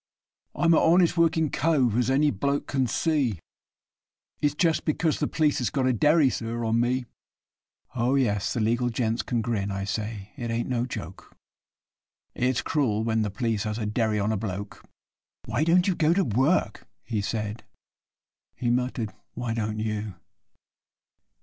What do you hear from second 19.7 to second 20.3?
you?